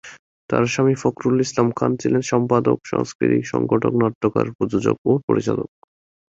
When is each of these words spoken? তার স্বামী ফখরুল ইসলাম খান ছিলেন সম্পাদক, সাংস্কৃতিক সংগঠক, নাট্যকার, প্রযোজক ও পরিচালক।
তার 0.49 0.63
স্বামী 0.65 0.95
ফখরুল 1.01 1.37
ইসলাম 1.39 1.67
খান 1.71 1.91
ছিলেন 2.01 2.21
সম্পাদক, 2.31 2.77
সাংস্কৃতিক 2.85 3.43
সংগঠক, 3.53 3.93
নাট্যকার, 4.01 4.47
প্রযোজক 4.57 4.97
ও 5.05 5.21
পরিচালক। 5.27 5.69